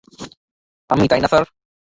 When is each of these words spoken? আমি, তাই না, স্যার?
আমি, 0.89 1.05
তাই 1.07 1.19
না, 1.21 1.27
স্যার? 1.27 1.43